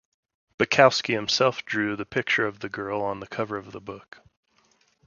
[0.57, 4.23] Bukowski himself drew the picture of the girl on the cover of the book.